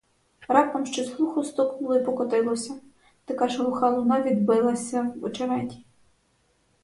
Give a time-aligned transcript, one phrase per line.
[0.47, 2.73] Раптом щось глухо стукнуло й покотилося;
[3.25, 5.85] така ж глуха луна відбилася в очереті.